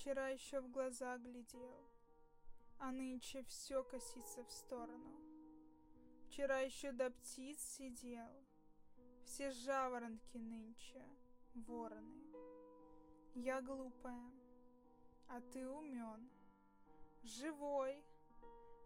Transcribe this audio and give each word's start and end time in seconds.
Вчера 0.00 0.30
еще 0.30 0.62
в 0.62 0.70
глаза 0.70 1.18
глядел, 1.18 1.76
а 2.78 2.90
нынче 2.90 3.42
все 3.42 3.84
косится 3.84 4.42
в 4.42 4.50
сторону. 4.50 5.20
Вчера 6.24 6.60
еще 6.60 6.90
до 6.90 7.10
птиц 7.10 7.60
сидел, 7.60 8.32
все 9.26 9.50
жаворонки 9.50 10.38
нынче 10.38 11.06
вороны. 11.52 12.24
Я 13.34 13.60
глупая, 13.60 14.32
а 15.28 15.42
ты 15.52 15.68
умен, 15.68 16.30
живой, 17.22 18.02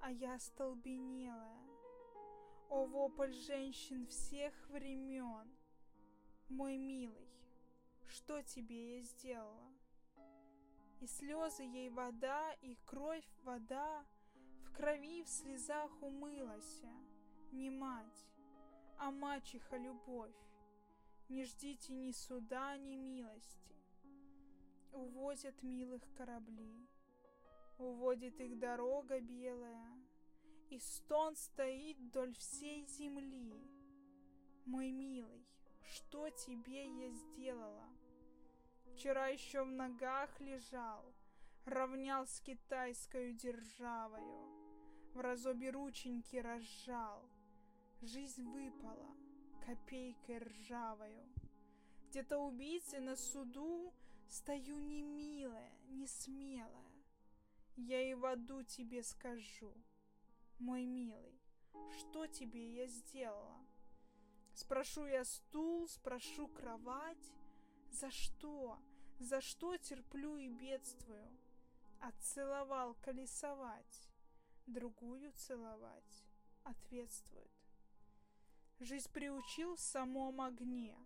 а 0.00 0.12
я 0.12 0.38
столбенелая. 0.38 1.58
О, 2.68 2.86
вопль 2.86 3.32
женщин 3.32 4.06
всех 4.06 4.54
времен, 4.68 5.50
мой 6.48 6.76
милый, 6.76 7.28
что 8.06 8.42
тебе 8.42 8.98
я 8.98 9.02
сделала? 9.02 9.72
И 11.00 11.06
слезы 11.06 11.62
ей 11.62 11.88
вода, 11.88 12.52
и 12.60 12.76
кровь 12.84 13.26
вода, 13.42 14.04
В 14.64 14.72
крови 14.72 15.22
в 15.22 15.28
слезах 15.28 15.90
умылась, 16.02 16.82
не 17.52 17.70
мать, 17.70 18.26
а 18.98 19.10
мачеха 19.10 19.78
любовь. 19.78 20.36
Не 21.30 21.44
ждите 21.44 21.94
ни 21.94 22.12
суда, 22.12 22.76
ни 22.76 22.96
милости. 22.96 23.74
Увозят 24.92 25.62
милых 25.62 26.02
корабли, 26.14 26.86
Уводит 27.78 28.38
их 28.40 28.58
дорога 28.58 29.20
белая, 29.20 29.96
И 30.68 30.78
стон 30.78 31.34
стоит 31.34 31.98
вдоль 31.98 32.34
всей 32.34 32.84
земли. 32.84 33.54
Мой 34.66 34.90
милый, 34.90 35.46
что 35.82 36.28
тебе 36.28 36.86
я 37.06 37.10
сделала? 37.10 37.88
Вчера 38.94 39.28
еще 39.28 39.62
в 39.62 39.70
ногах 39.70 40.40
лежал, 40.40 41.14
Равнял 41.64 42.26
с 42.26 42.40
китайскою 42.40 43.34
державою, 43.34 44.48
В 45.14 45.20
разобе 45.20 45.70
рученьки 45.70 46.36
разжал. 46.36 47.22
Жизнь 48.02 48.44
выпала 48.44 49.14
копейкой 49.64 50.38
ржавою. 50.38 51.26
Где-то 52.08 52.38
убийцы 52.38 53.00
на 53.00 53.16
суду 53.16 53.92
Стою 54.28 54.78
не 54.78 55.02
милая, 55.02 55.72
не 55.88 56.06
смелая. 56.06 56.90
Я 57.76 58.00
и 58.10 58.14
в 58.14 58.24
аду 58.24 58.62
тебе 58.62 59.02
скажу, 59.02 59.74
Мой 60.58 60.84
милый, 60.84 61.40
что 61.98 62.26
тебе 62.26 62.74
я 62.74 62.86
сделала? 62.86 63.58
Спрошу 64.54 65.06
я 65.06 65.24
стул, 65.24 65.88
спрошу 65.88 66.46
кровать, 66.48 67.32
за 67.90 68.10
что? 68.10 68.78
За 69.18 69.40
что 69.40 69.76
терплю 69.76 70.36
и 70.36 70.48
бедствую? 70.48 71.28
Отцеловал 72.00 72.94
колесовать, 73.02 74.08
другую 74.66 75.32
целовать 75.32 76.24
ответствует. 76.64 77.50
Жизнь 78.78 79.10
приучил 79.12 79.76
в 79.76 79.80
самом 79.80 80.40
огне, 80.40 80.96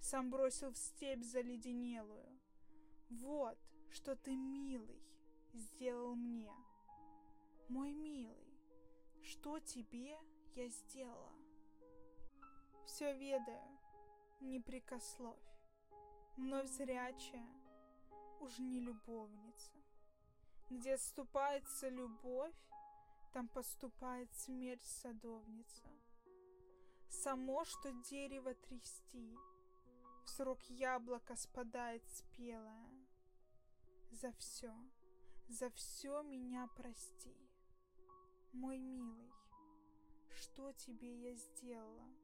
сам 0.00 0.30
бросил 0.30 0.72
в 0.72 0.78
степь 0.78 1.22
заледенелую. 1.22 2.40
Вот, 3.10 3.58
что 3.90 4.16
ты, 4.16 4.34
милый, 4.34 5.02
сделал 5.52 6.14
мне. 6.14 6.54
Мой 7.68 7.92
милый, 7.92 8.58
что 9.22 9.58
тебе 9.60 10.18
я 10.54 10.68
сделала? 10.68 11.32
Все 12.86 13.14
ведаю, 13.16 13.78
не 14.40 14.60
прикословь 14.60 15.51
вновь 16.36 16.68
зрячая, 16.70 17.46
уж 18.40 18.58
не 18.58 18.80
любовница. 18.80 19.72
Где 20.70 20.94
отступается 20.94 21.88
любовь, 21.88 22.54
там 23.32 23.48
поступает 23.48 24.32
смерть 24.34 24.84
садовница. 24.84 25.88
Само, 27.08 27.64
что 27.64 27.92
дерево 28.10 28.54
трясти, 28.54 29.36
в 30.24 30.30
срок 30.30 30.62
яблоко 30.64 31.36
спадает 31.36 32.02
спелое. 32.10 32.90
За 34.10 34.32
все, 34.32 34.74
за 35.48 35.70
все 35.70 36.22
меня 36.22 36.68
прости, 36.76 37.36
мой 38.52 38.78
милый, 38.78 39.32
что 40.34 40.72
тебе 40.72 41.30
я 41.30 41.34
сделала? 41.34 42.21